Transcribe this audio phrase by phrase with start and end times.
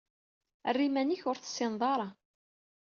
[0.69, 2.07] Err iman-ik ur tt-tessineḍ ara.